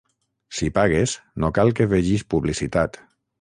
[0.59, 1.13] Si pagues,
[1.43, 2.99] no cal que vegis publicitat